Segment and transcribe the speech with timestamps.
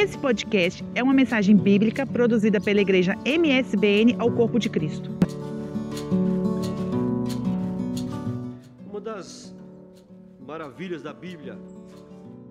[0.00, 5.10] Esse podcast é uma mensagem bíblica produzida pela igreja MSBN ao Corpo de Cristo.
[8.88, 9.52] Uma das
[10.38, 11.58] maravilhas da Bíblia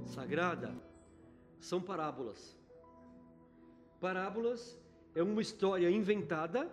[0.07, 0.75] Sagrada
[1.57, 2.53] são parábolas.
[4.01, 4.77] Parábolas
[5.15, 6.69] é uma história inventada,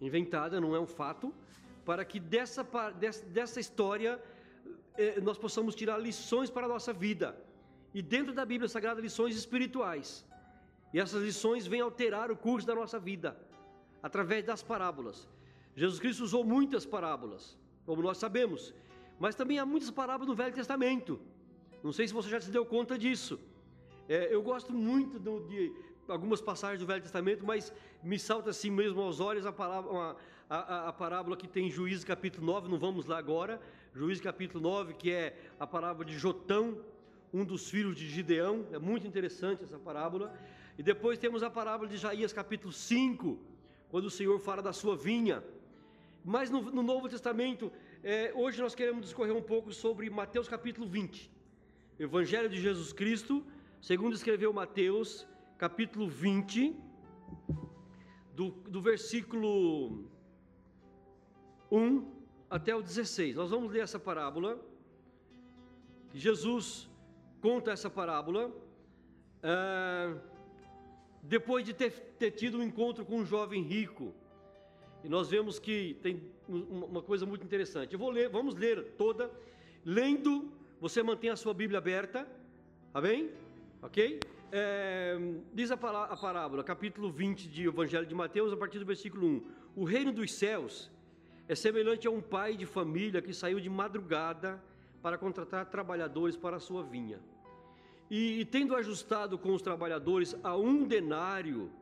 [0.00, 1.32] inventada, não é um fato,
[1.84, 2.66] para que dessa,
[3.30, 4.20] dessa, história
[4.98, 7.51] eh, nós possamos tirar lições para a nossa vida.
[7.94, 10.24] E dentro da Bíblia Sagrada, lições espirituais.
[10.92, 13.36] E essas lições vêm alterar o curso da nossa vida,
[14.02, 15.28] através das parábolas.
[15.74, 18.74] Jesus Cristo usou muitas parábolas, como nós sabemos,
[19.18, 21.20] mas também há muitas parábolas no Velho Testamento.
[21.82, 23.40] Não sei se você já se deu conta disso.
[24.08, 25.72] É, eu gosto muito do, de
[26.08, 30.16] algumas passagens do Velho Testamento, mas me salta assim mesmo aos olhos a, palavra,
[30.48, 33.60] a, a, a parábola que tem em Juízes capítulo 9, não vamos lá agora,
[33.94, 36.78] Juízes capítulo 9, que é a parábola de Jotão,
[37.32, 40.34] um dos filhos de Gideão, é muito interessante essa parábola.
[40.78, 43.38] E depois temos a parábola de Isaías capítulo 5,
[43.90, 45.42] quando o Senhor fala da sua vinha.
[46.24, 50.86] Mas no, no Novo Testamento, é, hoje nós queremos discorrer um pouco sobre Mateus capítulo
[50.86, 51.30] 20.
[51.98, 53.44] Evangelho de Jesus Cristo,
[53.80, 55.26] segundo escreveu Mateus,
[55.56, 56.76] capítulo 20,
[58.34, 60.04] do, do versículo
[61.70, 62.06] 1
[62.50, 63.36] até o 16.
[63.36, 64.60] Nós vamos ler essa parábola.
[66.12, 66.88] Jesus
[67.42, 68.50] conta essa parábola
[69.42, 70.14] é,
[71.22, 74.14] depois de ter, ter, tido um encontro com um jovem rico.
[75.02, 77.92] E nós vemos que tem uma coisa muito interessante.
[77.92, 79.28] Eu vou ler, vamos ler toda.
[79.84, 82.26] Lendo, você mantém a sua Bíblia aberta,
[82.94, 83.30] amém?
[83.82, 84.20] Ok?
[84.52, 85.18] É,
[85.52, 89.42] diz a, a parábola, capítulo 20 de Evangelho de Mateus, a partir do versículo 1.
[89.74, 90.88] O reino dos céus
[91.48, 94.62] é semelhante a um pai de família que saiu de madrugada
[95.02, 97.18] para contratar trabalhadores para a sua vinha.
[98.12, 101.72] E, e tendo ajustado com os trabalhadores a um denário,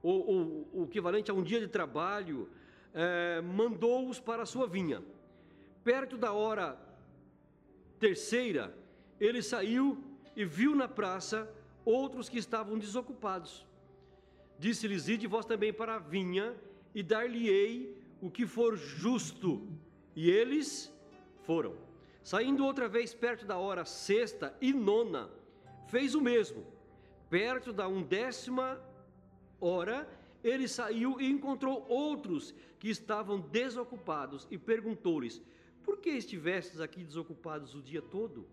[0.00, 2.48] ou, o equivalente a um dia de trabalho,
[2.94, 5.02] é, mandou-os para a sua vinha.
[5.82, 6.78] Perto da hora
[7.98, 8.78] terceira,
[9.18, 10.00] ele saiu
[10.36, 11.52] e viu na praça
[11.84, 13.66] outros que estavam desocupados.
[14.60, 16.54] Disse-lhes: Ide vós também para a vinha,
[16.94, 19.66] e dar-lhe-ei o que for justo.
[20.14, 20.94] E eles
[21.42, 21.74] foram.
[22.22, 25.28] Saindo outra vez perto da hora sexta e nona,
[25.86, 26.64] fez o mesmo.
[27.28, 28.80] Perto da undécima
[29.60, 30.08] hora,
[30.42, 35.42] ele saiu e encontrou outros que estavam desocupados e perguntou-lhes:
[35.82, 38.46] Por que estivestes aqui desocupados o dia todo?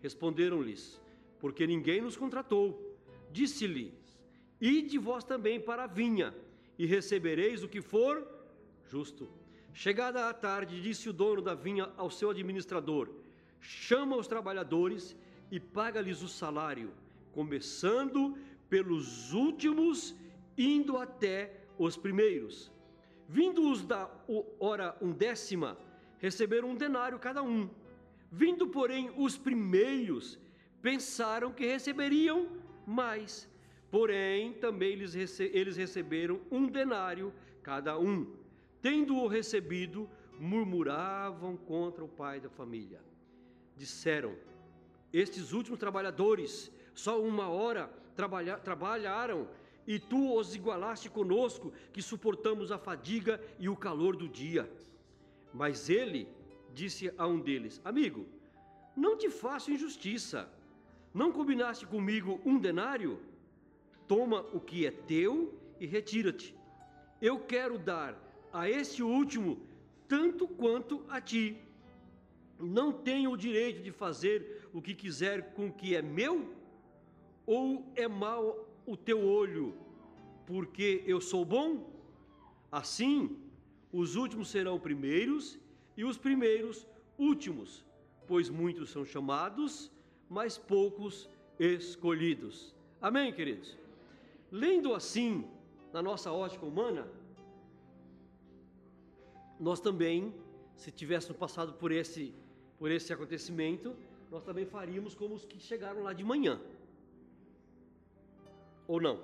[0.00, 1.00] Responderam-lhes:
[1.38, 2.98] Porque ninguém nos contratou.
[3.30, 4.18] Disse-lhes:
[4.60, 6.34] Ide vós também para a vinha,
[6.78, 8.26] e recebereis o que for
[8.88, 9.30] justo.
[9.72, 13.08] Chegada a tarde, disse o dono da vinha ao seu administrador:
[13.60, 15.16] Chama os trabalhadores
[15.50, 16.92] e paga-lhes o salário,
[17.32, 18.36] começando
[18.68, 20.14] pelos últimos,
[20.56, 22.70] indo até os primeiros.
[23.28, 24.10] Vindo-os da
[24.58, 25.78] hora undécima,
[26.18, 27.68] receberam um denário cada um.
[28.30, 30.38] Vindo, porém, os primeiros,
[30.82, 32.48] pensaram que receberiam
[32.86, 33.48] mais.
[33.90, 37.32] Porém, também eles, rece eles receberam um denário
[37.62, 38.36] cada um.
[38.80, 43.00] Tendo-o recebido, murmuravam contra o pai da família.
[43.76, 44.34] Disseram:
[45.12, 49.48] estes últimos trabalhadores, só uma hora trabalha, trabalharam,
[49.86, 54.70] e tu os igualaste conosco, que suportamos a fadiga e o calor do dia.
[55.52, 56.28] Mas ele
[56.72, 58.26] disse a um deles: Amigo,
[58.96, 60.48] não te faço injustiça.
[61.12, 63.18] Não combinaste comigo um denário?
[64.06, 66.54] Toma o que é teu e retira-te.
[67.20, 68.16] Eu quero dar
[68.52, 69.60] a este último
[70.06, 71.56] tanto quanto a ti
[72.58, 76.54] não tenho o direito de fazer o que quiser com o que é meu?
[77.46, 79.74] Ou é mau o teu olho,
[80.46, 81.90] porque eu sou bom?
[82.70, 83.38] Assim,
[83.92, 85.58] os últimos serão primeiros
[85.96, 86.86] e os primeiros
[87.18, 87.84] últimos,
[88.26, 89.90] pois muitos são chamados,
[90.28, 91.28] mas poucos
[91.58, 92.74] escolhidos.
[93.00, 93.76] Amém, queridos?
[94.50, 95.44] Lendo assim,
[95.92, 97.08] na nossa ótica humana,
[99.58, 100.32] nós também,
[100.76, 102.34] se tivéssemos passado por esse
[102.80, 103.94] por esse acontecimento,
[104.30, 106.60] nós também faríamos como os que chegaram lá de manhã.
[108.86, 109.20] Ou não?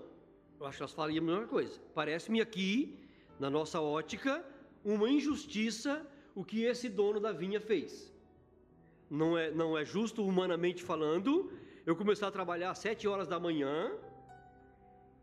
[0.58, 1.80] Eu acho que nós faríamos a mesma coisa.
[1.94, 2.98] Parece-me aqui,
[3.38, 4.44] na nossa ótica,
[4.84, 6.06] uma injustiça
[6.36, 8.12] o que esse dono da vinha fez.
[9.08, 11.50] Não é, não é justo, humanamente falando,
[11.86, 13.90] eu começar a trabalhar às 7 horas da manhã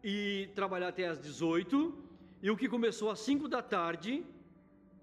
[0.04, 1.94] e trabalhar até às 18,
[2.42, 4.26] e o que começou às 5 da tarde,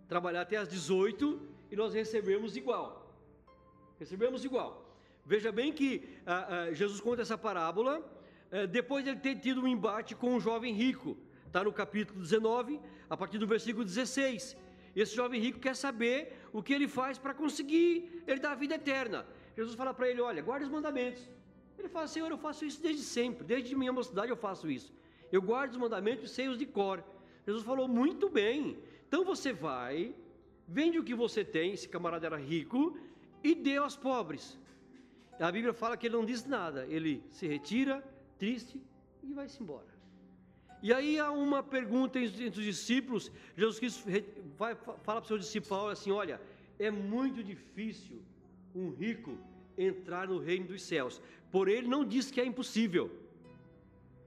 [0.09, 1.41] trabalhar até às 18
[1.71, 3.00] e nós recebemos igual.
[4.01, 4.71] Recebemos igual.
[5.27, 8.03] Veja bem que ah, ah, Jesus conta essa parábola
[8.51, 11.19] é, depois de ele ter tido um embate com um jovem rico.
[11.47, 12.81] Está no capítulo 19,
[13.11, 14.57] a partir do versículo 16.
[14.97, 18.77] Esse jovem rico quer saber o que ele faz para conseguir ele dar a vida
[18.77, 19.27] eterna.
[19.55, 21.29] Jesus fala para ele: Olha, guarda os mandamentos.
[21.79, 24.91] Ele fala: Senhor, eu faço isso desde sempre, desde minha mocidade eu faço isso.
[25.31, 27.05] Eu guardo os mandamentos e sei os de cor.
[27.47, 28.79] Jesus falou: Muito bem.
[29.07, 30.15] Então você vai,
[30.67, 32.97] vende o que você tem, esse camarada era rico,
[33.43, 34.59] e dê aos pobres.
[35.39, 38.05] A Bíblia fala que ele não diz nada, ele se retira,
[38.39, 38.81] triste,
[39.23, 39.89] e vai-se embora.
[40.83, 44.05] E aí há uma pergunta entre os discípulos, Jesus Cristo
[44.57, 46.41] vai, fala para o seu discípulo assim: olha,
[46.79, 48.23] é muito difícil
[48.75, 49.39] um rico
[49.77, 51.21] entrar no reino dos céus.
[51.51, 53.11] Por ele não diz que é impossível.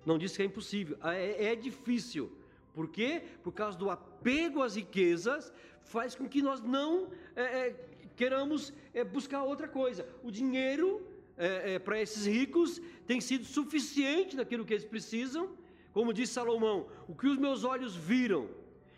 [0.06, 0.98] Não diz que é impossível.
[1.04, 2.32] É, é difícil.
[2.74, 3.24] Por quê?
[3.44, 9.04] Por causa do apego às riquezas, faz com que nós não é, é, queiramos é,
[9.04, 10.08] buscar outra coisa.
[10.24, 11.06] O dinheiro
[11.38, 15.50] é, é, para esses ricos tem sido suficiente naquilo que eles precisam.
[15.92, 18.50] Como disse Salomão: o que os meus olhos viram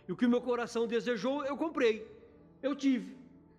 [0.07, 2.07] e o que o meu coração desejou, eu comprei,
[2.61, 3.15] eu tive,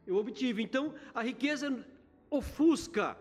[0.07, 0.63] eu obtive.
[0.63, 1.85] Então a riqueza
[2.31, 3.17] ofusca,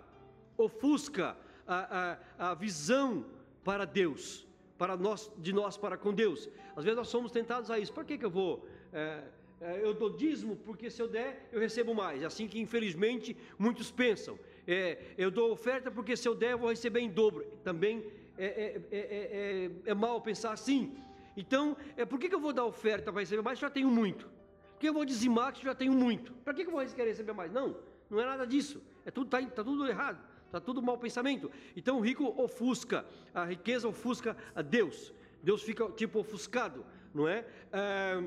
[0.58, 1.38] ofusca
[1.68, 3.26] a, a, a visão
[3.64, 4.48] para Deus,
[4.78, 6.50] para nós, de nós para com Deus.
[6.76, 7.94] Às vezes nós somos tentados a isso.
[7.94, 8.68] Por que, que eu vou?
[8.94, 9.24] É,
[9.62, 12.22] eu dou dízimo porque se eu der eu recebo mais.
[12.22, 14.38] É assim que infelizmente muitos pensam.
[14.68, 17.46] É, eu dou oferta porque se eu der eu vou receber em dobro.
[17.63, 18.06] Também
[18.38, 20.96] é, é, é, é mal pensar assim.
[21.38, 23.60] Então, é, por que, que eu vou dar oferta para receber mais?
[23.60, 24.28] Já tenho muito.
[24.74, 26.34] Por que eu vou dizimar que já tenho muito?
[26.34, 27.51] Para que, que eu vou querer receber mais?
[27.51, 27.78] Não,
[28.10, 28.81] não é nada disso.
[29.06, 30.24] É tudo, tá, tá tudo errado.
[30.46, 31.51] Está tudo mau pensamento.
[31.75, 35.13] Então o rico ofusca, a riqueza ofusca a Deus.
[35.44, 37.46] Deus fica tipo ofuscado, não é?
[37.72, 38.22] é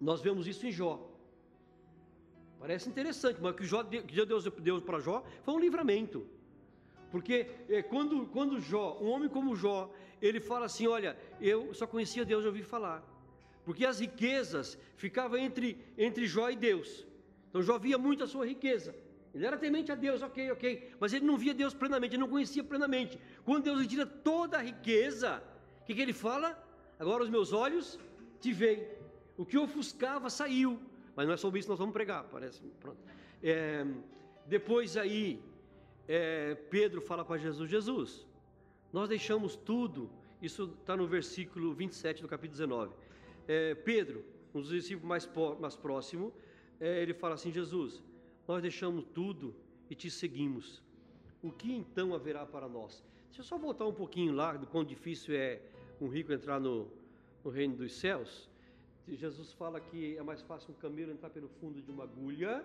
[0.00, 1.10] nós vemos isso em Jó.
[2.58, 6.26] Parece interessante, mas o que, Jó, Deus deu para Jó foi um livramento.
[7.10, 11.86] Porque é, quando, quando Jó, um homem como Jó, ele fala assim: Olha, eu só
[11.86, 13.04] conhecia Deus, eu ouvi falar.
[13.64, 17.06] Porque as riquezas ficavam entre, entre Jó e Deus.
[17.48, 18.94] Então Jó via muito a sua riqueza.
[19.34, 20.92] Ele era temente a Deus, ok, ok.
[20.98, 23.18] Mas ele não via Deus plenamente, ele não conhecia plenamente.
[23.44, 25.42] Quando Deus lhe tira toda a riqueza,
[25.82, 26.58] o que, que ele fala?
[26.98, 27.98] Agora os meus olhos
[28.40, 28.95] te veem.
[29.36, 30.80] O que ofuscava saiu.
[31.14, 32.60] Mas não é sobre isso que nós vamos pregar, parece.
[32.80, 32.98] Pronto.
[33.42, 33.86] É,
[34.46, 35.42] depois aí,
[36.06, 38.26] é, Pedro fala para Jesus: Jesus,
[38.92, 40.10] nós deixamos tudo.
[40.40, 42.94] Isso está no versículo 27 do capítulo 19.
[43.48, 44.24] É, Pedro,
[44.54, 45.28] um dos discípulos mais,
[45.58, 46.32] mais próximo,
[46.78, 48.02] é, ele fala assim: Jesus,
[48.46, 49.54] nós deixamos tudo
[49.88, 50.82] e te seguimos.
[51.42, 53.04] O que então haverá para nós?
[53.26, 55.60] Deixa eu só voltar um pouquinho lá do quão difícil é
[56.00, 56.90] um rico entrar no,
[57.44, 58.48] no reino dos céus.
[59.14, 62.64] Jesus fala que é mais fácil um camelo entrar pelo fundo de uma agulha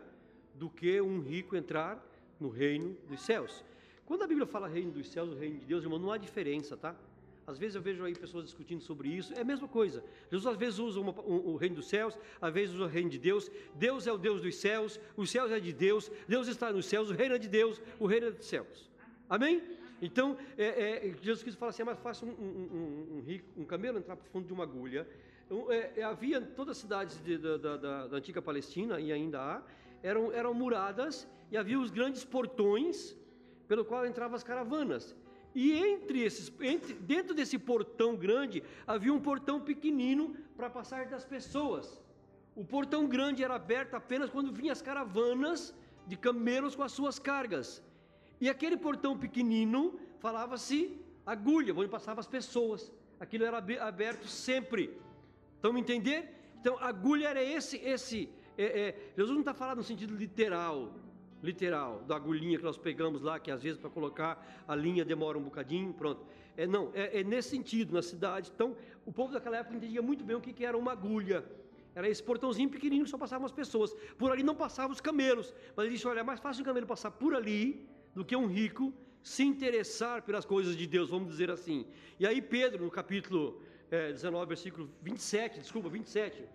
[0.55, 2.03] do que um rico entrar
[2.39, 3.63] no reino dos céus.
[4.05, 6.75] Quando a Bíblia fala reino dos céus, o reino de Deus, irmão, não há diferença,
[6.75, 6.95] tá?
[7.45, 10.03] Às vezes eu vejo aí pessoas discutindo sobre isso, é a mesma coisa.
[10.29, 13.09] Jesus às vezes usa uma, um, o reino dos céus, às vezes usa o reino
[13.09, 13.51] de Deus.
[13.75, 17.09] Deus é o Deus dos céus, os céus é de Deus, Deus está nos céus,
[17.09, 18.89] o reino é de Deus, o reino é dos céus.
[19.29, 19.61] Amém?
[20.01, 23.65] Então, é, é, Jesus Cristo fala assim: é mais fácil um, um, um, rico, um
[23.65, 25.07] camelo entrar para o fundo de uma agulha.
[25.69, 29.61] É, é, havia todas as cidades de, da, da, da, antiga Palestina, e ainda há,
[30.01, 33.17] eram, eram muradas e havia os grandes portões
[33.67, 35.13] pelo qual entravam as caravanas.
[35.53, 41.25] E entre esses, entre, dentro desse portão grande, havia um portão pequenino para passar das
[41.25, 42.01] pessoas.
[42.55, 45.73] O portão grande era aberto apenas quando vinham as caravanas
[46.07, 47.83] de camelos com as suas cargas.
[48.39, 52.89] E aquele portão pequenino falava-se agulha, onde passavam as pessoas.
[53.19, 54.97] Aquilo era aberto sempre.
[55.61, 56.27] Estão me entender?
[56.59, 58.27] Então, agulha era esse, esse.
[58.57, 60.91] É, é, Jesus não está falando no sentido literal,
[61.43, 65.37] literal, da agulhinha que nós pegamos lá, que às vezes para colocar a linha demora
[65.37, 66.25] um bocadinho, pronto.
[66.57, 68.51] É, não, é, é, nesse sentido, na cidade.
[68.55, 68.75] Então,
[69.05, 71.45] o povo daquela época entendia muito bem o que, que era uma agulha.
[71.93, 73.93] Era esse portãozinho pequenininho que só passavam as pessoas.
[74.17, 75.53] Por ali não passavam os camelos.
[75.75, 78.47] Mas ele disse: olha, é mais fácil um camelo passar por ali do que um
[78.47, 78.91] rico
[79.21, 81.85] se interessar pelas coisas de Deus, vamos dizer assim.
[82.19, 83.61] E aí, Pedro, no capítulo
[83.91, 86.45] é, 19, versículo 27, desculpa, 27,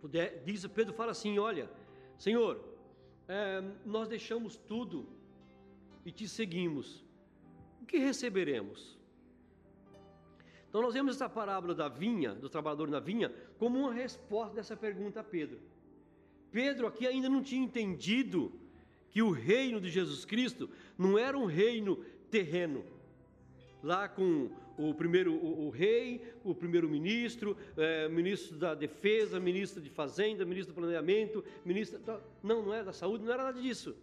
[0.00, 1.70] puder, diz, Pedro fala assim: olha,
[2.18, 2.62] Senhor,
[3.28, 5.08] é, nós deixamos tudo
[6.04, 7.04] e te seguimos,
[7.80, 8.98] o que receberemos?
[10.68, 14.76] Então nós vemos essa parábola da vinha, do trabalhador na vinha, como uma resposta dessa
[14.76, 15.58] pergunta a Pedro.
[16.50, 18.52] Pedro aqui ainda não tinha entendido
[19.08, 21.96] que o reino de Jesus Cristo não era um reino
[22.30, 22.84] terreno,
[23.82, 29.90] lá com o primeiro o, o rei, o primeiro-ministro, é, ministro da defesa, ministro de
[29.90, 32.00] fazenda, ministro do planeamento, ministro.
[32.42, 33.96] Não, não era da saúde, não era nada disso.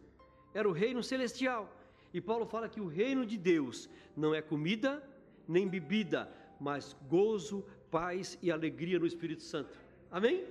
[0.53, 1.73] Era o reino celestial.
[2.13, 5.01] E Paulo fala que o reino de Deus não é comida
[5.47, 6.29] nem bebida,
[6.59, 9.77] mas gozo, paz e alegria no Espírito Santo.
[10.11, 10.43] Amém?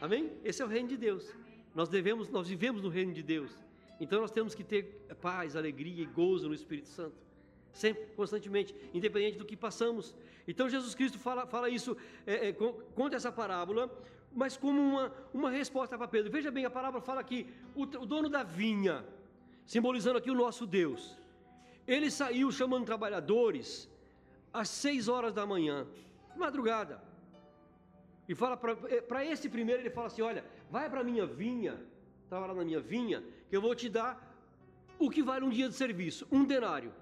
[0.00, 0.32] Amém?
[0.44, 1.32] Esse é o reino de Deus.
[1.74, 3.56] Nós devemos, nós vivemos no reino de Deus.
[4.00, 4.84] Então nós temos que ter
[5.20, 7.23] paz, alegria e gozo no Espírito Santo.
[7.74, 10.14] Sempre, constantemente, independente do que passamos.
[10.46, 13.90] Então Jesus Cristo fala, fala isso, é, é, conta essa parábola,
[14.32, 16.30] mas como uma, uma resposta para Pedro.
[16.30, 19.04] Veja bem, a parábola fala que o, o dono da vinha,
[19.66, 21.18] simbolizando aqui o nosso Deus,
[21.86, 23.90] ele saiu chamando trabalhadores
[24.52, 25.84] às seis horas da manhã,
[26.36, 27.02] madrugada.
[28.28, 31.84] E fala para esse primeiro, ele fala assim: Olha, vai para a minha vinha,
[32.22, 34.32] estava lá na minha vinha, que eu vou te dar
[34.98, 36.92] o que vale um dia de serviço, um denário.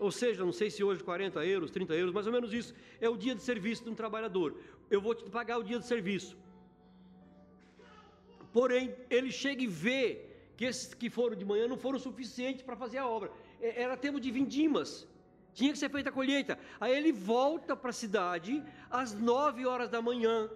[0.00, 3.08] Ou seja, não sei se hoje 40 euros, 30 euros, mais ou menos isso, é
[3.08, 4.56] o dia de serviço de um trabalhador.
[4.90, 6.36] Eu vou te pagar o dia de serviço.
[8.50, 10.02] Porém, ele chega e vê
[10.56, 13.30] que esses que foram de manhã não foram suficientes para fazer a obra.
[13.60, 15.06] É, era tempo de vindimas.
[15.52, 16.58] Tinha que ser feita a colheita.
[16.80, 20.50] Aí ele volta para a cidade às nove horas da manhã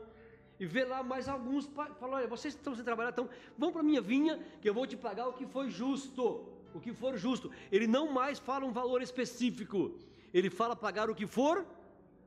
[0.58, 1.66] e vê lá mais alguns.
[1.66, 4.86] Fala: Olha, vocês estão sem trabalhar, então vão para a minha vinha que eu vou
[4.86, 6.53] te pagar o que foi justo.
[6.74, 7.50] O que for justo.
[7.70, 9.92] Ele não mais fala um valor específico.
[10.32, 11.64] Ele fala pagar o que for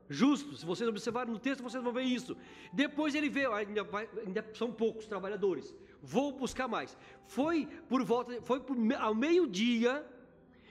[0.08, 0.56] justo.
[0.56, 2.36] Se vocês observarem no texto, vocês vão ver isso.
[2.72, 5.74] Depois ele vê, ainda, vai, ainda são poucos trabalhadores.
[6.02, 6.96] Vou buscar mais.
[7.26, 10.04] Foi por volta, foi por, ao meio-dia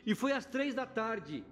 [0.06, 1.46] e foi às três da tarde.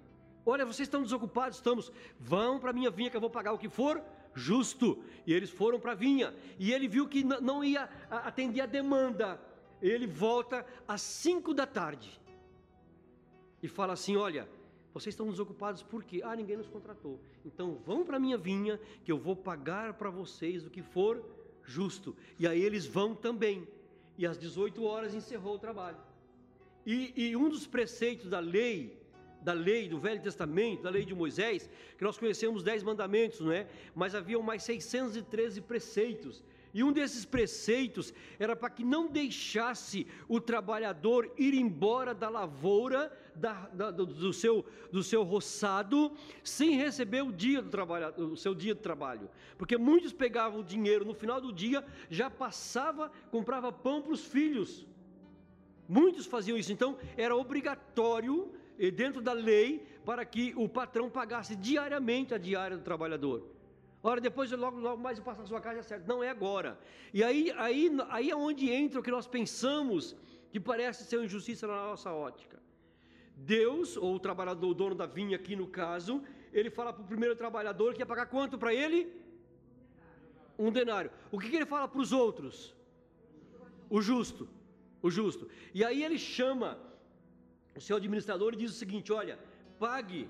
[0.44, 1.58] Olha, vocês estão desocupados?
[1.58, 1.92] Estamos.
[2.18, 4.02] Vão para a minha vinha que eu vou pagar o que for
[4.34, 5.02] justo.
[5.26, 6.34] E eles foram para a vinha.
[6.58, 9.40] E ele viu que não ia atender a demanda.
[9.80, 12.20] Ele volta às cinco da tarde.
[13.62, 14.48] E fala assim: Olha,
[14.92, 16.22] vocês estão desocupados por quê?
[16.24, 17.20] Ah, ninguém nos contratou.
[17.44, 21.22] Então vão para a minha vinha que eu vou pagar para vocês o que for
[21.64, 22.16] justo.
[22.38, 23.66] E aí eles vão também.
[24.16, 25.98] E às 18 horas encerrou o trabalho.
[26.86, 28.96] E, e um dos preceitos da lei
[29.46, 33.52] da lei do Velho Testamento, da lei de Moisés, que nós conhecemos dez mandamentos, não
[33.52, 33.68] é?
[33.94, 36.42] Mas haviam mais 613 preceitos.
[36.76, 43.10] E um desses preceitos era para que não deixasse o trabalhador ir embora da lavoura,
[43.34, 46.12] da, da, do, seu, do seu roçado,
[46.44, 49.30] sem receber o, dia do trabalho, o seu dia de trabalho.
[49.56, 54.26] Porque muitos pegavam o dinheiro no final do dia, já passava, comprava pão para os
[54.26, 54.86] filhos.
[55.88, 58.52] Muitos faziam isso, então era obrigatório
[58.94, 63.55] dentro da lei para que o patrão pagasse diariamente a diária do trabalhador.
[64.10, 66.06] Ora, depois logo, logo mais eu passo na sua casa, é certo.
[66.06, 66.78] Não é agora.
[67.12, 67.84] E aí, aí,
[68.16, 70.14] aí é onde entra o que nós pensamos
[70.52, 72.56] que parece ser uma injustiça na nossa ótica.
[73.36, 76.22] Deus, ou o trabalhador, o dono da vinha aqui no caso,
[76.52, 79.00] ele fala para o primeiro trabalhador que ia pagar quanto para ele?
[80.56, 81.10] Um denário.
[81.32, 82.74] O que, que ele fala para os outros?
[83.90, 84.48] O justo.
[85.02, 85.48] O justo.
[85.74, 86.78] E aí ele chama
[87.76, 89.36] o seu administrador diz o seguinte: olha,
[89.80, 90.28] pague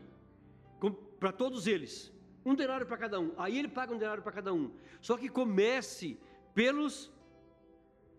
[1.21, 2.11] para todos eles
[2.47, 3.33] um denário para cada um.
[3.37, 4.71] Aí ele paga um denário para cada um.
[5.01, 6.17] Só que comece
[6.55, 7.13] pelos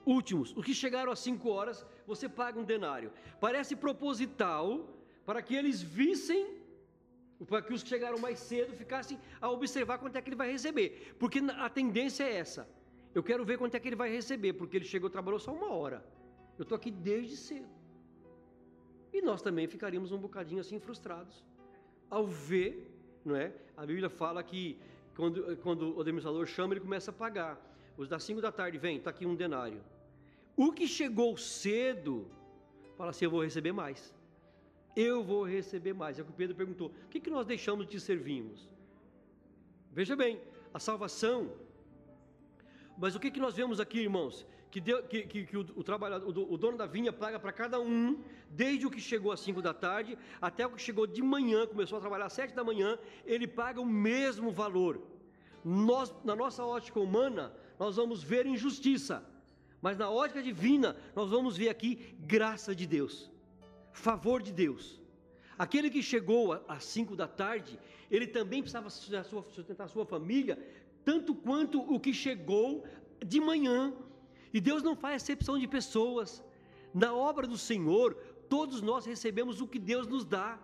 [0.05, 3.11] últimos, os que chegaram às cinco horas, você paga um denário.
[3.39, 4.87] Parece proposital
[5.25, 6.41] para que eles vissem,
[7.47, 10.51] para que os que chegaram mais cedo ficassem a observar quanto é que ele vai
[10.51, 12.69] receber, porque a tendência é essa.
[13.15, 15.71] Eu quero ver quanto é que ele vai receber, porque ele chegou, trabalhou só uma
[15.71, 16.05] hora.
[16.57, 17.69] Eu estou aqui desde cedo.
[19.13, 21.43] E nós também ficaríamos um bocadinho assim frustrados
[22.09, 22.96] ao ver,
[23.27, 23.51] não é?
[23.75, 24.79] A Bíblia fala que
[25.15, 27.59] quando, quando o administrador chama, ele começa a pagar.
[27.97, 29.81] Os das 5 da tarde, vem, está aqui um denário.
[30.55, 32.27] O que chegou cedo,
[32.95, 34.13] fala assim: eu vou receber mais.
[34.95, 36.17] Eu vou receber mais.
[36.17, 38.67] É o que Pedro perguntou: o que, que nós deixamos de servirmos?
[39.91, 40.39] Veja bem,
[40.73, 41.51] a salvação.
[42.97, 44.45] Mas o que, que nós vemos aqui, irmãos?
[44.71, 47.51] Que, deu, que, que, que o, o, trabalhador, o, o dono da vinha paga para
[47.51, 51.21] cada um, desde o que chegou às 5 da tarde até o que chegou de
[51.21, 55.01] manhã, começou a trabalhar às 7 da manhã, ele paga o mesmo valor.
[55.63, 59.23] Nós, na nossa ótica humana, nós vamos ver injustiça,
[59.81, 63.31] mas na ótica divina, nós vamos ver aqui graça de Deus,
[63.91, 64.99] favor de Deus.
[65.57, 67.79] Aquele que chegou às 5 da tarde,
[68.11, 70.57] ele também precisava sustentar a sua família,
[71.03, 72.85] tanto quanto o que chegou
[73.25, 73.93] de manhã,
[74.57, 76.43] e Deus não faz exceção de pessoas.
[76.91, 78.15] Na obra do Senhor,
[78.49, 80.57] todos nós recebemos o que Deus nos dá.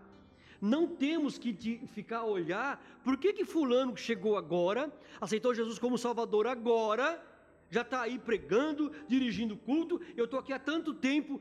[0.59, 1.53] Não temos que
[1.93, 7.23] ficar a olhar por que, que fulano chegou agora, aceitou Jesus como Salvador agora,
[7.69, 11.39] já está aí pregando, dirigindo culto, eu estou aqui há tanto tempo.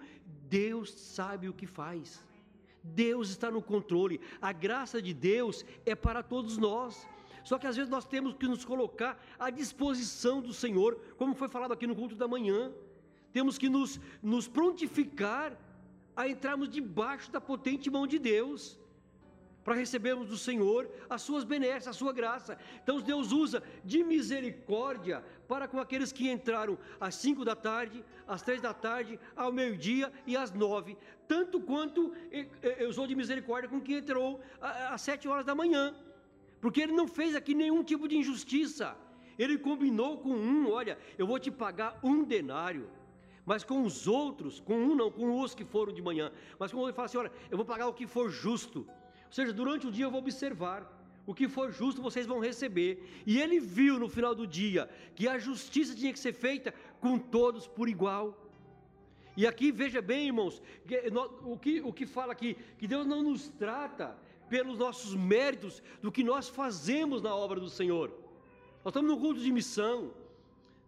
[0.50, 2.22] Deus sabe o que faz.
[2.84, 4.20] Deus está no controle.
[4.42, 7.08] A graça de Deus é para todos nós.
[7.44, 11.48] Só que às vezes nós temos que nos colocar à disposição do Senhor, como foi
[11.48, 12.72] falado aqui no culto da manhã.
[13.32, 15.56] Temos que nos, nos prontificar
[16.14, 18.78] a entrarmos debaixo da potente mão de Deus
[19.64, 22.58] para recebermos do Senhor as suas benesses, a sua graça.
[22.82, 28.42] Então Deus usa de misericórdia para com aqueles que entraram às cinco da tarde, às
[28.42, 30.96] três da tarde, ao meio-dia e às nove,
[31.28, 32.12] tanto quanto
[32.78, 35.94] eu usou de misericórdia com quem entrou às sete horas da manhã,
[36.62, 38.96] porque ele não fez aqui nenhum tipo de injustiça.
[39.36, 42.88] Ele combinou com um, olha, eu vou te pagar um denário.
[43.44, 46.78] Mas com os outros, com um não, com os que foram de manhã, mas com
[46.78, 48.86] o outro ele fala assim: olha, eu vou pagar o que for justo.
[49.26, 51.00] Ou seja, durante o dia eu vou observar.
[51.24, 52.90] O que for justo vocês vão receber.
[53.26, 57.18] E ele viu no final do dia que a justiça tinha que ser feita com
[57.18, 58.38] todos por igual.
[59.36, 60.62] E aqui veja bem, irmãos,
[61.42, 64.16] o que, o que fala aqui, que Deus não nos trata
[64.52, 68.10] pelos nossos méritos do que nós fazemos na obra do Senhor.
[68.84, 70.10] Nós estamos no culto de missão,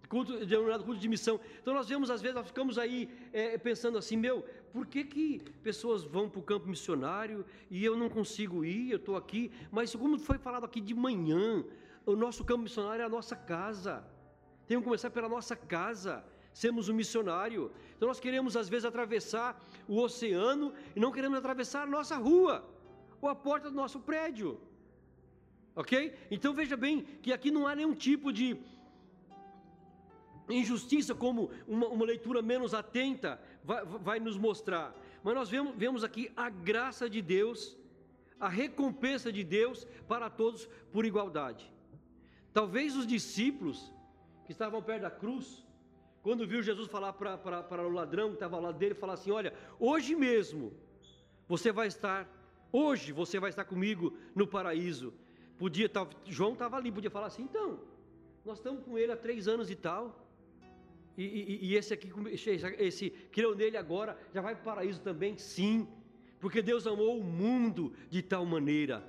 [0.06, 1.40] culto, denominado culto de missão.
[1.62, 5.42] Então nós vemos, às vezes, nós ficamos aí é, pensando assim, meu, por que, que
[5.62, 9.94] pessoas vão para o campo missionário e eu não consigo ir, eu estou aqui, mas
[9.94, 11.64] como foi falado aqui de manhã,
[12.04, 14.04] o nosso campo missionário é a nossa casa.
[14.66, 16.22] Temos que começar pela nossa casa.
[16.52, 17.72] Sermos um missionário.
[17.96, 22.73] Então nós queremos às vezes atravessar o oceano e não queremos atravessar a nossa rua
[23.24, 24.60] ou a porta do nosso prédio.
[25.74, 26.14] Ok?
[26.30, 28.56] Então veja bem que aqui não há nenhum tipo de
[30.48, 34.94] injustiça, como uma, uma leitura menos atenta vai, vai, nos mostrar.
[35.22, 37.76] Mas nós vemos, vemos aqui a graça de Deus,
[38.38, 41.72] a recompensa de Deus para todos por igualdade.
[42.52, 43.92] Talvez os discípulos
[44.44, 45.66] que estavam perto da cruz,
[46.22, 49.52] quando viu Jesus falar para o ladrão que estava ao lado dele, falar assim: Olha,
[49.78, 50.72] hoje mesmo
[51.48, 52.28] você vai estar,
[52.74, 55.14] hoje você vai estar comigo no paraíso.
[55.56, 55.88] Podia,
[56.26, 57.78] João estava ali, podia falar assim: Então,
[58.44, 60.20] nós estamos com ele há três anos e tal.
[61.16, 62.12] E, e, e esse aqui,
[62.78, 65.38] esse creu nele agora, já vai para o paraíso também?
[65.38, 65.86] Sim,
[66.40, 69.08] porque Deus amou o mundo de tal maneira,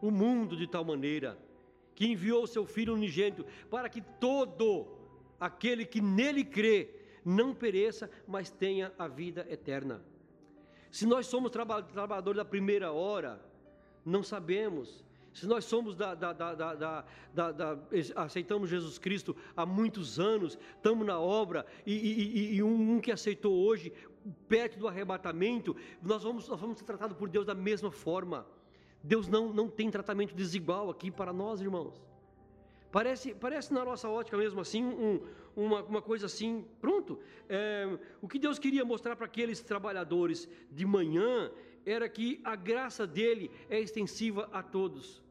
[0.00, 1.36] o mundo de tal maneira,
[1.96, 4.86] que enviou o seu Filho unigênito, para que todo
[5.40, 10.02] aquele que nele crê, não pereça, mas tenha a vida eterna.
[10.90, 13.40] Se nós somos trabalhadores da primeira hora,
[14.04, 16.74] não sabemos se nós somos da, da, da,
[17.32, 17.78] da,
[18.16, 23.12] aceitamos Jesus Cristo há muitos anos, estamos na obra, e, e, e um, um, que
[23.12, 23.92] aceitou hoje,
[24.48, 28.44] perto do arrebatamento, nós vamos, nós vamos ser tratados por Deus da mesma forma.
[29.02, 32.02] Deus não, não tem tratamento desigual aqui para nós, irmãos.
[32.90, 35.20] Parece, parece na nossa ótica mesmo assim, um,
[35.56, 37.18] uma, uma coisa assim, pronto.
[37.48, 41.50] É, o que Deus queria mostrar para aqueles trabalhadores de manhã
[41.84, 45.22] era que a graça dele é extensiva a todos.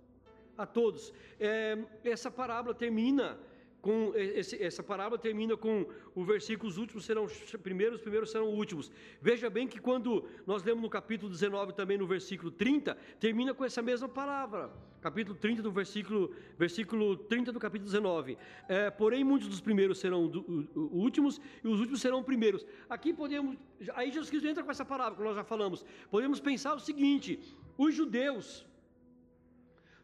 [0.58, 1.14] A todos.
[1.40, 3.40] É, essa parábola termina
[3.82, 8.32] com esse, essa parábola termina com o versículo, os últimos serão os primeiros, os primeiros
[8.32, 8.92] serão os últimos.
[9.22, 13.64] Veja bem que quando nós lemos no capítulo 19, também no versículo 30, termina com
[13.64, 14.70] essa mesma palavra.
[15.02, 18.38] Capítulo 30 do versículo, versículo 30 do capítulo 19.
[18.68, 22.66] É, porém, muitos dos primeiros serão do, o, últimos e os últimos serão primeiros.
[22.90, 23.58] Aqui podemos,
[23.94, 25.86] aí Jesus Cristo entra com essa palavra, que nós já falamos.
[26.12, 27.40] Podemos pensar o seguinte:
[27.78, 28.66] os judeus,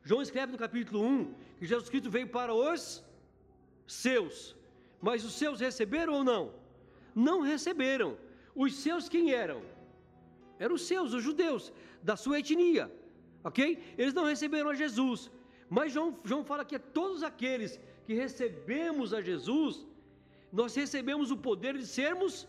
[0.01, 3.03] João escreve no capítulo 1 que Jesus Cristo veio para os
[3.87, 4.55] seus.
[5.01, 6.53] Mas os seus receberam ou não?
[7.13, 8.17] Não receberam.
[8.55, 9.61] Os seus quem eram?
[10.57, 11.71] Eram os seus, os judeus,
[12.01, 12.91] da sua etnia.
[13.43, 13.81] Ok?
[13.97, 15.29] Eles não receberam a Jesus.
[15.69, 19.85] Mas João, João fala que é todos aqueles que recebemos a Jesus,
[20.51, 22.47] nós recebemos o poder de sermos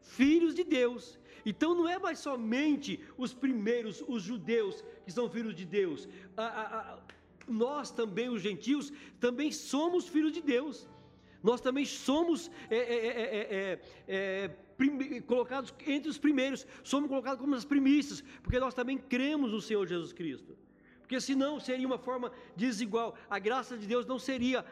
[0.00, 1.18] filhos de Deus.
[1.46, 6.08] Então não é mais somente os primeiros, os judeus, que são filhos de Deus.
[6.36, 6.98] A, a, a,
[7.48, 10.88] nós também, os gentios, também somos filhos de Deus.
[11.42, 18.24] Nós também somos é, é, é, colocados entre os primeiros, somos colocados como as primícias,
[18.42, 20.56] porque nós também cremos no Senhor Jesus Cristo.
[21.00, 24.64] Porque senão seria uma forma desigual, a graça de Deus não seria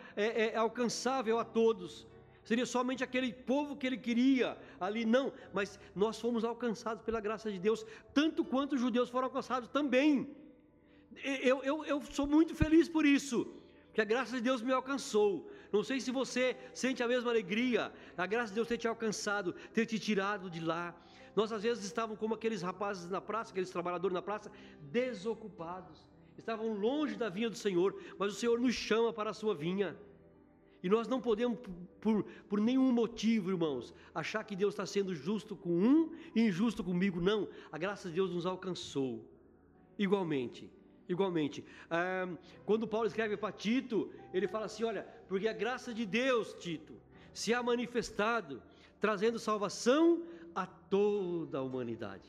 [0.57, 2.07] alcançável a todos,
[2.43, 7.53] seria somente aquele povo que ele queria ali, não, mas nós fomos alcançados pela graça
[7.53, 10.35] de Deus, tanto quanto os judeus foram alcançados também
[11.25, 13.47] eu, eu, eu sou muito feliz por isso,
[13.93, 15.51] que a graça de Deus me alcançou.
[15.73, 19.55] Não sei se você sente a mesma alegria, a graça de Deus ter te alcançado,
[19.73, 20.95] ter te tirado de lá.
[21.35, 26.75] Nós às vezes estávamos como aqueles rapazes na praça, aqueles trabalhadores na praça, desocupados, estavam
[26.75, 29.97] longe da vinha do Senhor, mas o Senhor nos chama para a sua vinha.
[30.83, 31.59] E nós não podemos,
[32.01, 36.83] por, por nenhum motivo, irmãos, achar que Deus está sendo justo com um e injusto
[36.83, 37.21] comigo.
[37.21, 39.25] Não, a graça de Deus nos alcançou
[39.97, 40.69] igualmente
[41.09, 41.65] igualmente.
[41.91, 42.29] Ah,
[42.65, 46.95] quando Paulo escreve para Tito, ele fala assim: olha, porque a graça de Deus, Tito,
[47.33, 48.63] se há manifestado,
[49.01, 50.23] trazendo salvação
[50.55, 52.29] a toda a humanidade.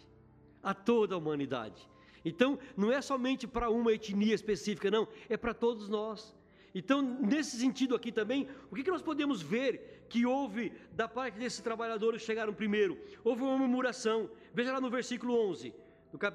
[0.62, 1.88] A toda a humanidade.
[2.25, 6.33] Então, não é somente para uma etnia específica, não, é para todos nós.
[6.73, 11.38] Então, nesse sentido aqui também, o que, que nós podemos ver que houve da parte
[11.38, 12.97] desses trabalhadores que chegaram primeiro?
[13.23, 14.29] Houve uma murmuração.
[14.53, 15.73] Veja lá no versículo 11.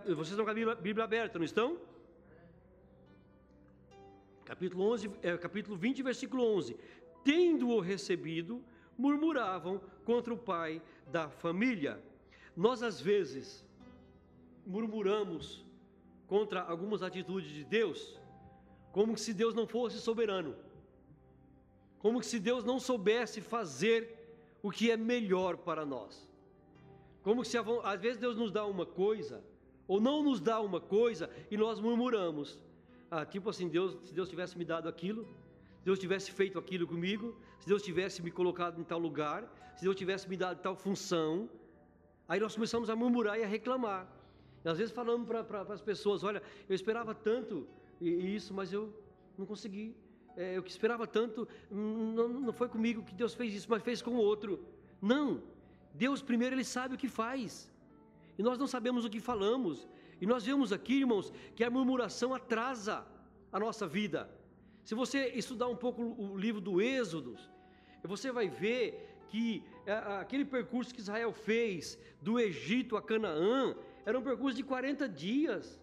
[0.06, 1.78] Vocês estão com a Bíblia, Bíblia aberta, não estão?
[4.48, 6.74] Capítulo, 11, é, capítulo 20, versículo 11.
[7.22, 8.64] Tendo-o recebido,
[8.96, 12.02] murmuravam contra o pai da família.
[12.56, 13.62] Nós, às vezes,
[14.66, 15.62] murmuramos
[16.26, 18.18] contra algumas atitudes de Deus,
[18.90, 20.56] como se Deus não fosse soberano,
[21.98, 24.00] como se Deus não soubesse fazer
[24.62, 26.26] o que é melhor para nós,
[27.22, 29.44] como se às vezes Deus nos dá uma coisa,
[29.86, 32.58] ou não nos dá uma coisa, e nós murmuramos,
[33.10, 35.24] ah, tipo assim, Deus, se Deus tivesse me dado aquilo,
[35.78, 39.82] se Deus tivesse feito aquilo comigo, se Deus tivesse me colocado em tal lugar, se
[39.84, 41.48] Deus tivesse me dado tal função,
[42.28, 44.06] aí nós começamos a murmurar e a reclamar.
[44.64, 47.66] E às vezes falamos para as pessoas: olha, eu esperava tanto
[48.00, 48.92] isso, mas eu
[49.36, 49.96] não consegui.
[50.36, 54.02] É, eu que esperava tanto, não, não foi comigo que Deus fez isso, mas fez
[54.02, 54.64] com o outro.
[55.00, 55.42] Não.
[55.94, 57.72] Deus primeiro ele sabe o que faz.
[58.36, 59.88] E nós não sabemos o que falamos.
[60.20, 63.06] E nós vemos aqui, irmãos, que a murmuração atrasa
[63.52, 64.28] a nossa vida.
[64.84, 67.36] Se você estudar um pouco o livro do Êxodo,
[68.02, 74.18] você vai ver que é, aquele percurso que Israel fez do Egito a Canaã era
[74.18, 75.78] um percurso de 40 dias.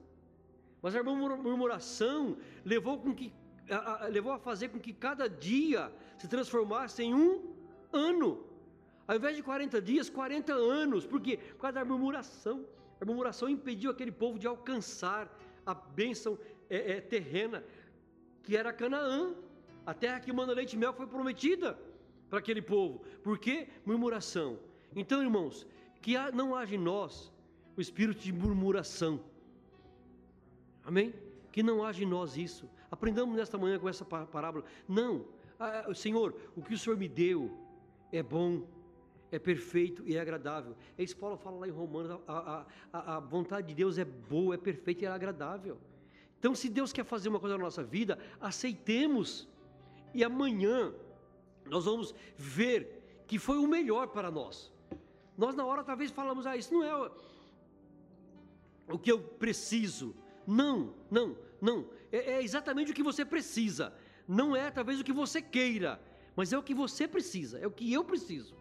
[0.82, 3.32] Mas a murmuração levou, com que,
[3.70, 7.54] a, levou a fazer com que cada dia se transformasse em um
[7.92, 8.44] ano.
[9.08, 11.06] Ao invés de 40 dias, 40 anos.
[11.06, 11.38] Por quê?
[11.38, 12.66] Por causa da murmuração.
[13.00, 15.30] A murmuração impediu aquele povo de alcançar
[15.66, 16.38] a bênção
[16.70, 17.64] é, é, terrena,
[18.44, 19.34] que era Canaã.
[19.86, 21.78] A terra que manda leite e mel foi prometida
[22.30, 23.00] para aquele povo.
[23.24, 23.68] Por quê?
[23.86, 24.60] Murmuração.
[24.96, 25.68] Então, irmãos,
[26.02, 27.32] que não haja em nós
[27.78, 29.20] o espírito de murmuração.
[30.84, 31.14] Amém?
[31.52, 32.70] Que não haja em nós isso.
[32.90, 34.64] Aprendamos nesta manhã com essa parábola.
[34.88, 35.26] Não,
[35.60, 37.52] ah, Senhor, o que o Senhor me deu
[38.12, 38.64] é bom,
[39.36, 40.76] é perfeito e é agradável.
[40.98, 44.56] É isso Paulo fala lá em Romanos: a, a, a vontade de Deus é boa,
[44.56, 45.78] é perfeita e é agradável.
[46.40, 49.48] Então, se Deus quer fazer uma coisa na nossa vida, aceitemos.
[50.14, 50.94] E amanhã
[51.66, 54.72] nós vamos ver que foi o melhor para nós.
[55.38, 57.12] Nós, na hora, talvez falamos: ah, isso não é
[58.88, 60.16] o que eu preciso.
[60.48, 61.90] Não, não, não.
[62.12, 63.94] É, é exatamente o que você precisa.
[64.28, 66.02] Não é talvez o que você queira,
[66.36, 68.56] mas é o que você precisa, é o que eu preciso.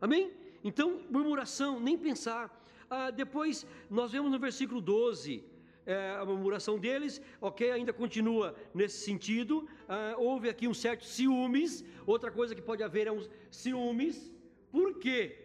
[0.00, 0.32] Amém?
[0.62, 2.44] Então, murmuração, nem pensar.
[2.90, 5.42] Ah, depois, nós vemos no versículo 12.
[5.84, 9.68] É, a murmuração deles, ok, ainda continua nesse sentido.
[9.88, 11.84] Ah, houve aqui um certo ciúmes.
[12.06, 14.32] Outra coisa que pode haver é um ciúmes.
[14.70, 15.38] Por quê?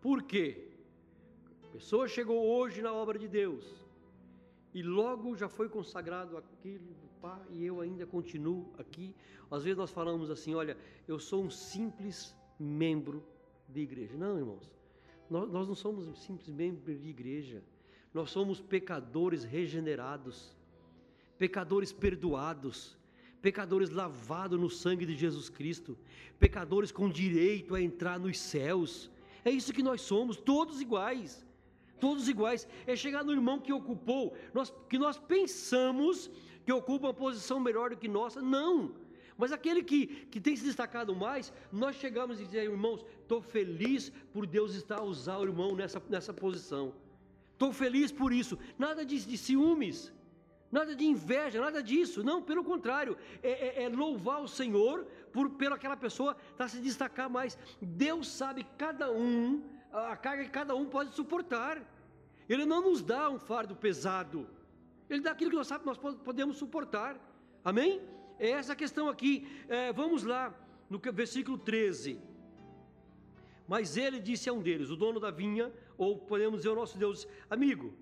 [0.00, 0.68] Por quê?
[1.64, 3.64] A pessoa chegou hoje na obra de Deus
[4.72, 9.14] e logo já foi consagrado aquilo, pá, e eu ainda continuo aqui.
[9.50, 10.76] Às vezes nós falamos assim: olha,
[11.08, 13.24] eu sou um simples membro
[13.72, 14.16] de igreja.
[14.16, 14.70] Não, irmãos,
[15.28, 17.62] nós, nós não somos simples membros de igreja,
[18.12, 20.56] nós somos pecadores regenerados,
[21.38, 22.98] pecadores perdoados,
[23.40, 25.96] pecadores lavados no sangue de Jesus Cristo,
[26.38, 29.10] pecadores com direito a entrar nos céus.
[29.44, 31.44] É isso que nós somos, todos iguais
[32.00, 32.66] todos iguais.
[32.86, 36.30] É chegar no irmão que ocupou, nós, que nós pensamos
[36.64, 38.40] que ocupa uma posição melhor do que nossa.
[38.40, 38.94] Não.
[39.40, 44.10] Mas aquele que, que tem se destacado mais, nós chegamos e dizemos, irmãos, estou feliz
[44.34, 46.92] por Deus estar usar o irmão nessa, nessa posição.
[47.54, 48.58] Estou feliz por isso.
[48.78, 50.12] Nada de, de ciúmes,
[50.70, 52.22] nada de inveja, nada disso.
[52.22, 56.68] Não, pelo contrário, é, é, é louvar o Senhor por pela aquela pessoa estar tá
[56.68, 57.56] se destacar mais.
[57.80, 61.82] Deus sabe cada um a carga que cada um pode suportar.
[62.46, 64.46] Ele não nos dá um fardo pesado.
[65.08, 67.16] Ele dá aquilo que nós sabemos nós podemos suportar.
[67.64, 68.00] Amém?
[68.40, 69.46] É essa a questão aqui.
[69.68, 70.42] É, vamos lá
[70.88, 72.18] no versículo 13.
[73.68, 76.98] Mas ele disse a um deles, o dono da vinha, ou podemos dizer o nosso
[76.98, 77.92] Deus, amigo,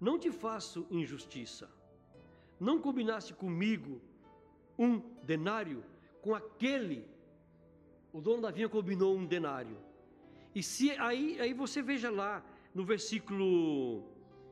[0.00, 1.70] não te faço injustiça.
[2.58, 4.00] Não combinaste comigo
[4.78, 5.84] um denário
[6.22, 7.06] com aquele.
[8.12, 9.76] O dono da vinha combinou um denário.
[10.54, 12.42] E se aí, aí você veja lá
[12.74, 14.04] no versículo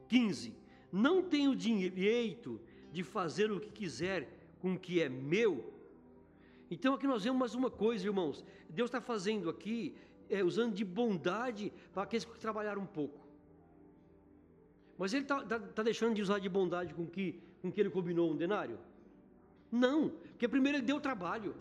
[0.06, 0.54] 15:
[0.92, 2.60] Não tenho direito
[2.92, 5.72] de fazer o que quiser com o que é meu.
[6.70, 8.44] Então aqui nós vemos mais uma coisa, irmãos.
[8.68, 9.94] Deus está fazendo aqui,
[10.28, 13.18] é, usando de bondade para aqueles que trabalharam um pouco.
[14.96, 17.90] Mas ele está tá, tá deixando de usar de bondade com que, com que ele
[17.90, 18.78] combinou um denário?
[19.72, 21.54] Não, porque primeiro ele deu trabalho,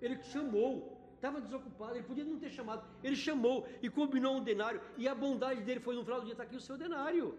[0.00, 4.80] ele chamou, estava desocupado, ele podia não ter chamado, ele chamou e combinou um denário,
[4.96, 7.34] e a bondade dele foi no final do dia, está aqui o seu denário.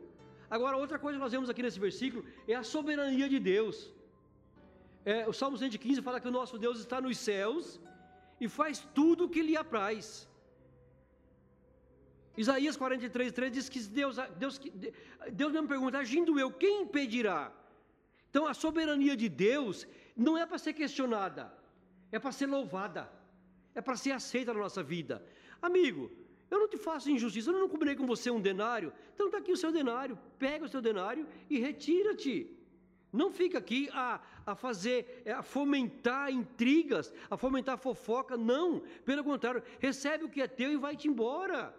[0.49, 3.91] Agora, outra coisa que nós vemos aqui nesse versículo é a soberania de Deus.
[5.05, 7.79] É, o Salmo 115 fala que o nosso Deus está nos céus
[8.39, 10.27] e faz tudo o que lhe apraz.
[12.37, 14.59] Isaías 43, 3 diz que Deus, Deus,
[15.31, 17.51] Deus mesmo pergunta: agindo eu, quem impedirá?
[18.29, 21.53] Então a soberania de Deus não é para ser questionada,
[22.11, 23.11] é para ser louvada,
[23.75, 25.23] é para ser aceita na nossa vida.
[25.61, 26.11] Amigo,
[26.49, 29.51] eu não te faço injustiça, eu não combinei com você um denário, então está aqui
[29.51, 32.35] o seu denário, pega o seu denário e retira-te.
[33.13, 38.81] Não fica aqui a, a fazer, é, a fomentar intrigas, a fomentar fofoca, não.
[39.05, 41.71] Pelo contrário, recebe o que é teu e vai-te embora.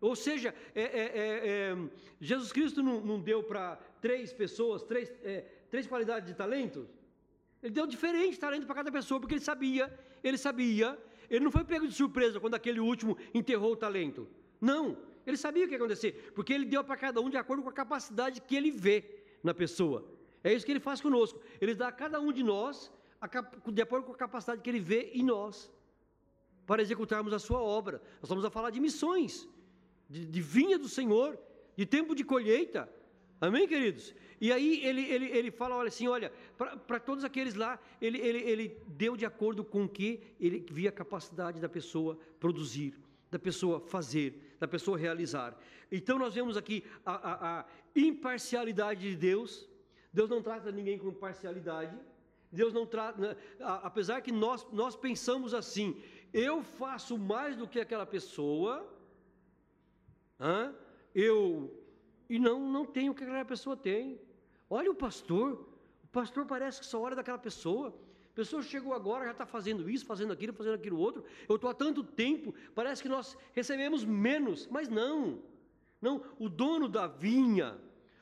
[0.00, 1.76] Ou seja, é, é, é, é
[2.20, 6.88] Jesus Cristo não, não deu para três pessoas, três, é, três qualidades de talentos?
[7.62, 10.98] Ele deu diferente talento para cada pessoa, porque ele sabia, ele sabia,
[11.30, 14.28] ele não foi pego de surpresa quando aquele último enterrou o talento.
[14.60, 17.62] Não, ele sabia o que ia acontecer, porque ele deu para cada um de acordo
[17.62, 19.04] com a capacidade que ele vê
[19.42, 20.17] na pessoa.
[20.48, 21.38] É isso que ele faz conosco.
[21.60, 22.90] Ele dá a cada um de nós,
[23.78, 25.70] de acordo com a capacidade que ele vê em nós,
[26.68, 27.96] para executarmos a sua obra.
[28.20, 29.32] Nós estamos a falar de missões
[30.08, 31.38] de, de vinha do Senhor,
[31.76, 32.90] de tempo de colheita.
[33.40, 34.14] Amém, queridos?
[34.40, 36.32] E aí ele, ele, ele fala, olha assim, olha,
[36.86, 40.88] para todos aqueles lá, ele, ele, ele deu de acordo com o que ele via
[40.88, 42.94] a capacidade da pessoa produzir,
[43.30, 45.56] da pessoa fazer, da pessoa realizar.
[45.92, 49.68] Então nós vemos aqui a, a, a imparcialidade de Deus.
[50.12, 51.96] Deus não trata ninguém com parcialidade.
[52.50, 56.00] Deus não trata, né, apesar que nós, nós pensamos assim,
[56.32, 58.88] eu faço mais do que aquela pessoa?
[61.14, 61.74] Eu
[62.28, 64.20] e não não tenho o que aquela pessoa tem.
[64.68, 65.68] Olha o pastor,
[66.04, 67.88] o pastor parece que só olha daquela pessoa.
[68.32, 71.24] A pessoa chegou agora, já está fazendo isso, fazendo aquilo, fazendo aquilo outro.
[71.48, 75.42] Eu estou há tanto tempo, parece que nós recebemos menos, mas não.
[76.00, 77.76] Não, o dono da vinha,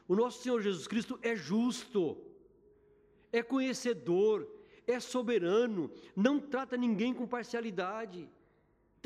[0.09, 2.17] o nosso Senhor Jesus Cristo é justo,
[3.33, 4.47] é conhecedor,
[4.87, 8.29] é soberano, não trata ninguém com parcialidade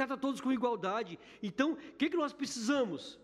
[0.01, 1.19] trata todos com igualdade.
[1.43, 3.19] Então, o que, que nós precisamos?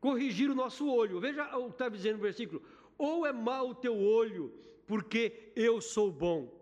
[0.00, 1.20] Corrigir o nosso olho.
[1.20, 2.62] Veja o que está dizendo no versículo:
[2.96, 4.52] ou é mau o teu olho,
[4.86, 6.56] porque eu sou bom.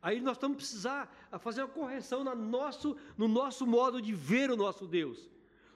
[0.00, 4.56] Aí nós estamos precisar fazer uma correção no nosso, no nosso modo de ver o
[4.56, 5.28] nosso Deus,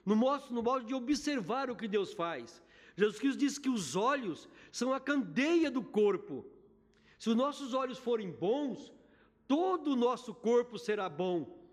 [0.05, 2.62] no, nosso, no modo de observar o que Deus faz.
[2.95, 6.45] Jesus Cristo disse que os olhos são a candeia do corpo.
[7.17, 8.91] Se os nossos olhos forem bons,
[9.47, 11.63] todo o nosso corpo será bom.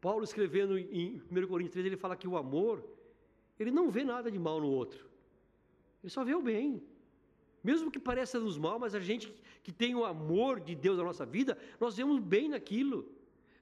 [0.00, 2.84] Paulo escrevendo em 1 Coríntios 3, ele fala que o amor,
[3.58, 5.08] ele não vê nada de mal no outro.
[6.02, 6.82] Ele só vê o bem.
[7.62, 11.04] Mesmo que pareça nos mal, mas a gente que tem o amor de Deus na
[11.04, 13.08] nossa vida, nós vemos bem naquilo.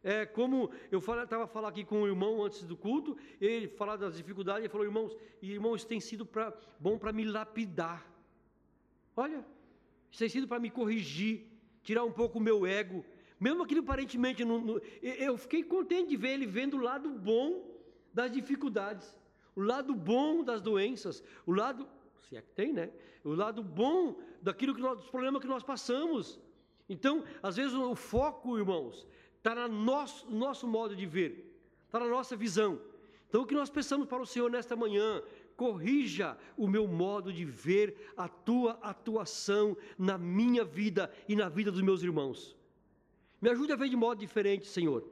[0.03, 4.17] É como eu estava falando aqui com o irmão antes do culto, ele falou das
[4.17, 8.11] dificuldades, ele falou, irmãos, irmãos, tem sido pra, bom para me lapidar.
[9.15, 9.45] Olha,
[10.17, 11.47] tem sido para me corrigir,
[11.83, 13.05] tirar um pouco o meu ego,
[13.39, 17.71] mesmo aquilo aparentemente, não, eu fiquei contente de ver ele vendo o lado bom
[18.13, 19.19] das dificuldades,
[19.55, 21.87] o lado bom das doenças, o lado,
[22.29, 22.91] se é que tem, né?
[23.25, 26.41] O lado bom daquilo que nós, dos problemas que nós passamos.
[26.89, 29.07] Então, às vezes o foco, irmãos,
[29.41, 31.51] está no nosso, nosso modo de ver,
[31.87, 32.81] está na nossa visão.
[33.29, 35.23] Então, o que nós pensamos para o Senhor nesta manhã,
[35.57, 41.71] corrija o meu modo de ver a tua atuação na minha vida e na vida
[41.71, 42.57] dos meus irmãos.
[43.41, 45.05] Me ajude a ver de modo diferente, Senhor.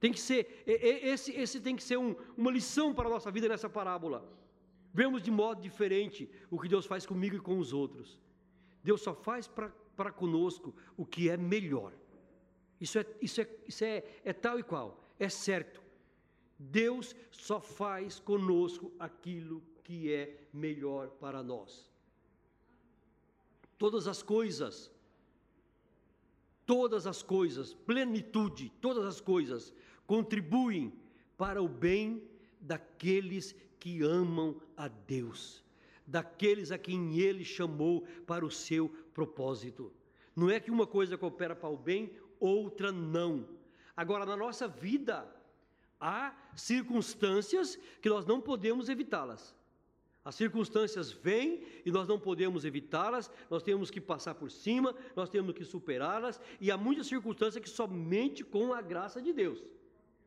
[0.00, 3.48] Tem que ser, esse, esse tem que ser um, uma lição para a nossa vida
[3.48, 4.26] nessa parábola.
[4.92, 8.18] Vemos de modo diferente o que Deus faz comigo e com os outros.
[8.82, 11.92] Deus só faz para conosco o que é melhor.
[12.82, 15.80] Isso, é, isso, é, isso é, é tal e qual, é certo.
[16.58, 21.88] Deus só faz conosco aquilo que é melhor para nós.
[23.78, 24.90] Todas as coisas
[26.64, 29.74] todas as coisas, plenitude, todas as coisas
[30.06, 30.92] contribuem
[31.36, 32.22] para o bem
[32.60, 35.62] daqueles que amam a Deus,
[36.06, 39.92] daqueles a quem Ele chamou para o seu propósito.
[40.34, 42.10] Não é que uma coisa coopera para o bem,
[42.44, 43.46] outra não.
[43.96, 45.26] Agora, na nossa vida,
[46.00, 49.54] há circunstâncias que nós não podemos evitá-las.
[50.24, 55.28] As circunstâncias vêm e nós não podemos evitá-las, nós temos que passar por cima, nós
[55.28, 59.62] temos que superá-las, e há muitas circunstâncias que somente com a graça de Deus.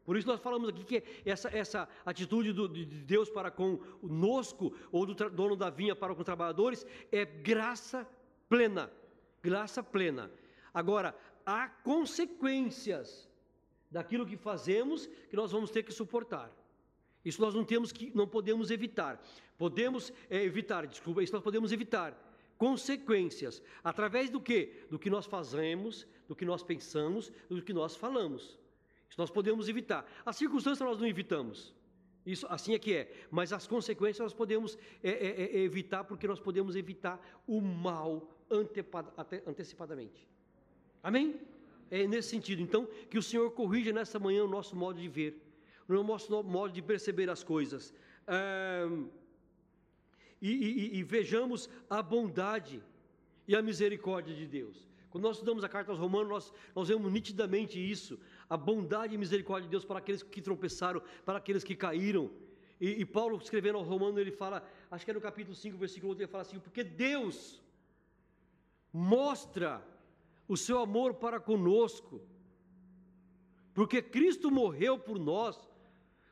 [0.06, 5.06] Por isso nós falamos aqui que essa, essa atitude do, de Deus para conosco, ou
[5.06, 8.08] do dono da vinha para com os trabalhadores, é graça
[8.48, 8.92] plena.
[9.42, 10.30] Graça plena.
[10.74, 13.30] Agora, há consequências
[13.90, 16.52] daquilo que fazemos que nós vamos ter que suportar.
[17.24, 19.22] Isso nós não temos que, não podemos evitar.
[19.58, 22.22] Podemos é, evitar, desculpa, isso nós podemos evitar.
[22.58, 24.86] Consequências através do que?
[24.90, 28.60] Do que nós fazemos, do que nós pensamos, do que nós falamos.
[29.10, 30.06] Isso nós podemos evitar.
[30.26, 31.74] As circunstâncias nós não evitamos.
[32.26, 33.12] Isso assim é que é.
[33.30, 38.30] Mas as consequências nós podemos é, é, é evitar porque nós podemos evitar o mal
[39.48, 40.28] antecipadamente.
[41.06, 41.40] Amém?
[41.92, 45.40] É nesse sentido, então, que o Senhor corrija nessa manhã o nosso modo de ver,
[45.88, 47.94] o nosso modo de perceber as coisas.
[50.42, 52.82] e, e, e vejamos a bondade
[53.48, 54.90] e a misericórdia de Deus.
[55.12, 59.18] Quando nós estudamos a carta aos Romanos, nós, nós vemos nitidamente isso, a bondade e
[59.20, 62.32] misericórdia de Deus para aqueles que tropeçaram, para aqueles que caíram.
[62.82, 66.14] E, e Paulo, escrevendo aos Romanos, ele fala, acho que é no capítulo 5, versículo
[66.14, 67.62] 8, ele fala assim: porque Deus
[68.92, 69.86] mostra
[70.48, 72.22] o seu amor para conosco,
[73.74, 75.58] porque Cristo morreu por nós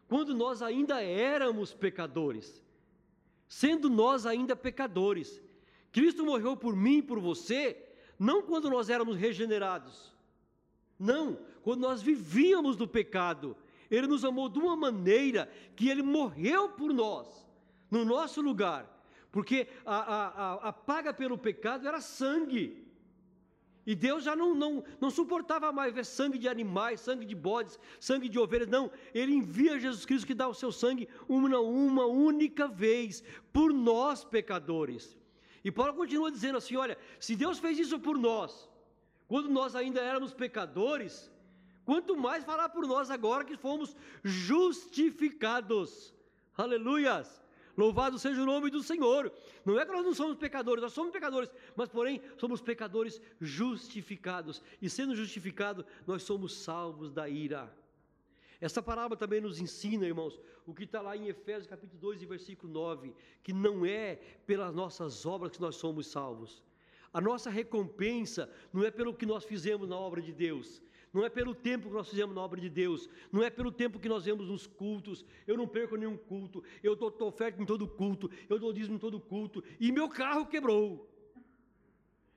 [0.08, 2.64] quando nós ainda éramos pecadores,
[3.48, 5.42] sendo nós ainda pecadores.
[5.92, 7.78] Cristo morreu por mim e por você,
[8.18, 10.14] não quando nós éramos regenerados,
[10.98, 13.58] não, quando nós vivíamos do pecado.
[13.90, 17.46] Ele nos amou de uma maneira que ele morreu por nós,
[17.92, 18.90] no nosso lugar,
[19.32, 22.83] porque a, a, a, a paga pelo pecado era sangue.
[23.86, 27.78] E Deus já não, não, não suportava mais ver sangue de animais, sangue de bodes,
[28.00, 28.70] sangue de ovelhas.
[28.70, 33.74] Não, Ele envia Jesus Cristo que dá o seu sangue uma, uma única vez por
[33.74, 35.18] nós pecadores.
[35.64, 38.70] E Paulo continua dizendo assim: olha, se Deus fez isso por nós,
[39.28, 41.30] quando nós ainda éramos pecadores,
[41.84, 46.14] quanto mais fará por nós agora que fomos justificados.
[46.58, 47.43] Aleluias!
[47.76, 49.32] Louvado seja o nome do Senhor.
[49.66, 54.62] Não é que nós não somos pecadores, nós somos pecadores, mas porém somos pecadores justificados.
[54.82, 57.74] E sendo justificados, nós somos salvos da ira.
[58.62, 62.26] Essa parábola também nos ensina, irmãos, o que está lá em Efésios capítulo 2 e
[62.26, 66.64] versículo 9, que não é pelas nossas obras que nós somos salvos.
[67.12, 70.82] A nossa recompensa não é pelo que nós fizemos na obra de Deus,
[71.14, 74.00] não é pelo tempo que nós fizemos na obra de Deus, não é pelo tempo
[74.00, 75.24] que nós vemos nos cultos.
[75.46, 79.00] Eu não perco nenhum culto, eu dou oferta em todo culto, eu dou dízimo em
[79.00, 81.08] todo culto, e meu carro quebrou.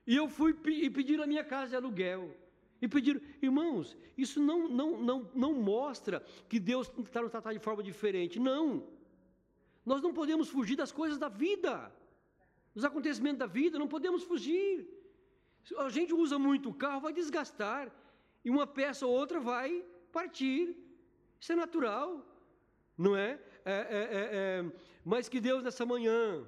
[0.05, 2.37] E eu fui e pedi na minha casa de aluguel.
[2.79, 7.59] E pedir, irmãos, isso não, não, não, não mostra que Deus está nos tratando de
[7.59, 8.39] forma diferente.
[8.39, 8.87] Não.
[9.83, 11.91] Nós não podemos fugir das coisas da vida,
[12.75, 14.87] dos acontecimentos da vida, não podemos fugir.
[15.77, 17.91] A gente usa muito o carro, vai desgastar
[18.47, 20.73] e uma peça ou outra vai partir.
[21.37, 22.25] Isso é natural,
[22.97, 23.37] não é?
[23.65, 24.65] é, é, é, é
[25.03, 26.47] mas que Deus nessa manhã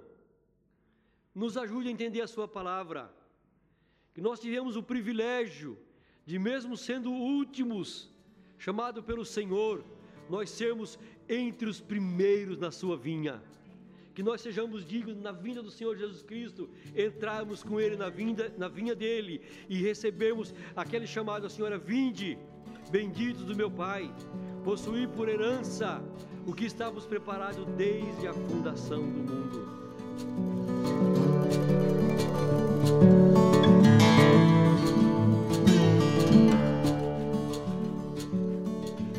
[1.36, 3.14] nos ajude a entender a Sua palavra,
[4.14, 5.78] que nós tivemos o privilégio
[6.26, 8.10] de, mesmo sendo últimos,
[8.58, 9.84] chamado pelo Senhor,
[10.30, 13.44] nós sermos entre os primeiros na Sua vinha
[14.14, 18.54] que nós sejamos dignos na vinda do Senhor Jesus Cristo, entrarmos com Ele na vinda,
[18.58, 22.38] na vinha dele e recebemos aquele chamado a Senhora, vinde,
[22.92, 24.14] benditos do meu Pai,
[24.64, 26.04] possuir por herança
[26.46, 29.69] o que estávamos preparados desde a fundação do mundo.